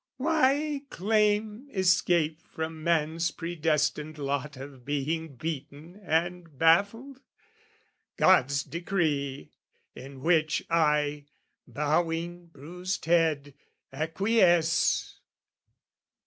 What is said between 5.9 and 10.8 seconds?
and baffled? God's decree, "In which